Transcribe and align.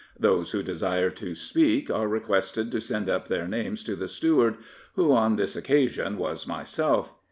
Those 0.19 0.49
who 0.49 0.63
desire 0.63 1.11
to 1.11 1.35
speak 1.35 1.91
are 1.91 2.07
requested 2.07 2.71
to 2.71 2.81
send 2.81 3.07
up 3.07 3.27
their 3.27 3.47
names 3.47 3.83
to 3.83 3.95
the 3.95 4.07
steward, 4.07 4.57
who, 4.95 5.11
on 5.13 5.35
this 5.35 5.55
occasion, 5.55 6.17
was 6.17 6.47
myself. 6.47 7.13